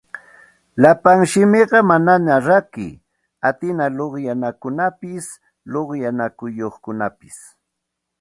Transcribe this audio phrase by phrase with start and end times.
[0.81, 2.93] Llapa simipa manaña rakiy
[3.49, 5.25] atina luqyanakunapas
[5.71, 7.37] luqyanayuqkunapas